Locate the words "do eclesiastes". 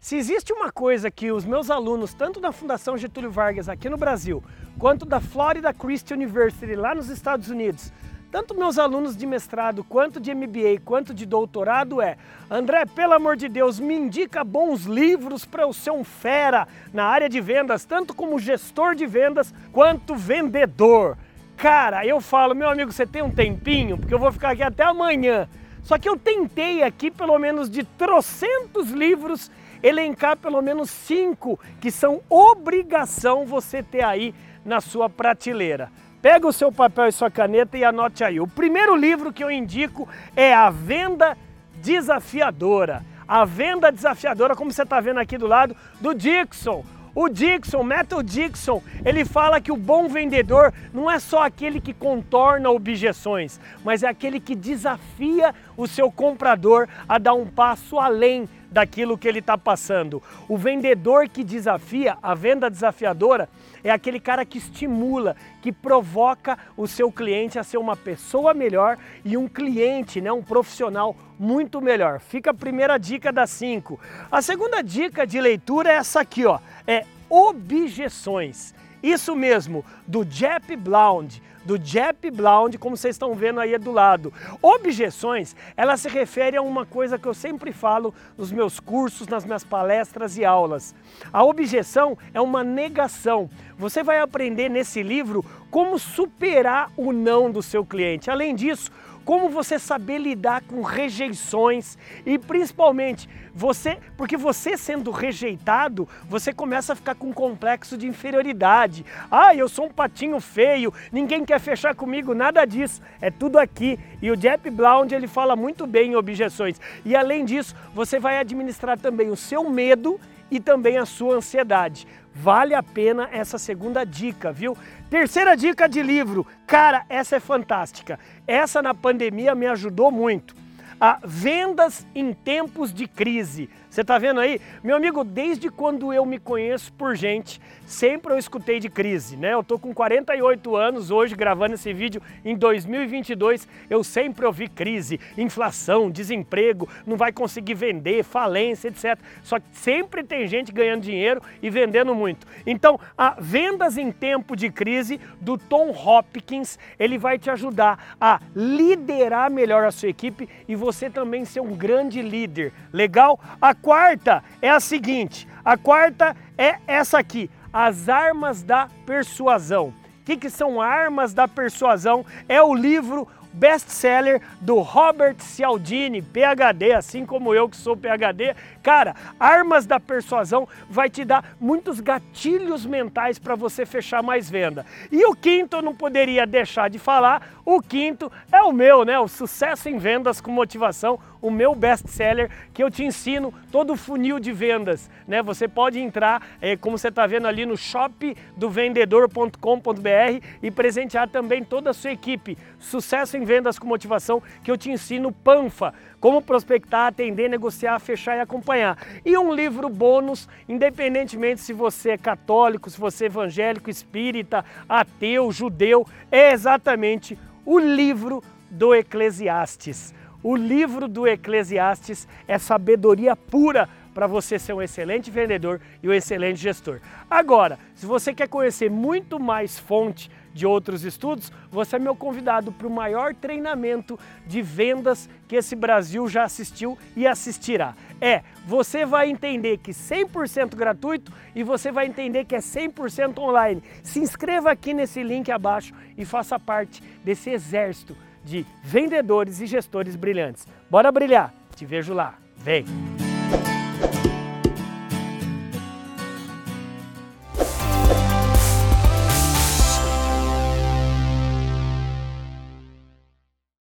218.70-220.12, 221.08-222.28